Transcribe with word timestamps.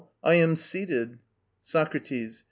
I 0.23 0.33
am 0.33 0.55
seated. 0.55 1.19
SOCRATES. 1.61 2.39